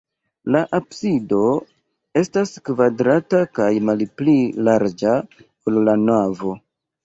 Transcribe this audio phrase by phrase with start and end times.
[0.53, 1.41] La absido
[2.23, 4.37] estas kvadrata kaj malpli
[4.71, 5.15] larĝa,
[5.69, 6.61] ol la navo.